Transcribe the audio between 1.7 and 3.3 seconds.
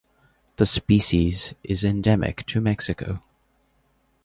endemic to Mexico.